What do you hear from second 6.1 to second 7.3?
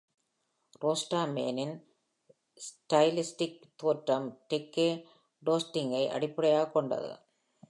அடிப்படையாகக் கொண்டது.